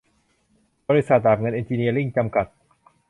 [0.87, 2.45] บริษัท ดาบเงินเอ็นจิเนียริ่ง จำกัด